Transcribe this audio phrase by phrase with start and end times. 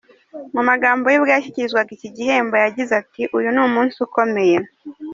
[0.53, 4.57] Mu magambo ye ubwo yashyikirizwaga iki gihembo yagize ati”Uyu ni umunsi ukomeye.